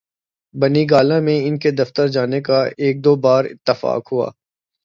[0.55, 4.29] بنی گالہ میں ان کے دفتر جانے کا ایک دو بار اتفاق ہوا۔